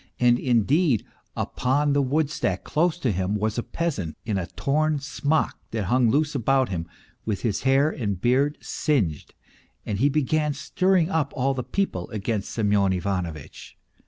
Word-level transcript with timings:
And, 0.19 0.39
indeed, 0.39 1.05
upon 1.35 1.93
the 1.93 2.01
woodstack, 2.01 2.63
close 2.63 2.97
to 2.97 3.11
him, 3.11 3.35
was 3.35 3.59
a 3.59 3.61
peasant, 3.61 4.17
in 4.25 4.39
a 4.39 4.47
torn 4.47 4.97
smock 4.97 5.59
that 5.69 5.83
hung 5.83 6.09
loose 6.09 6.33
about 6.33 6.69
him, 6.69 6.87
with 7.23 7.41
his 7.43 7.61
hair 7.61 7.91
and 7.91 8.19
beard 8.19 8.57
singed, 8.61 9.35
and 9.85 9.99
he 9.99 10.09
began 10.09 10.53
stirring 10.55 11.11
up 11.11 11.31
all 11.35 11.53
the 11.53 11.61
people 11.61 12.09
against 12.09 12.49
Semyon 12.49 12.93
Ivanovitch. 12.93 13.77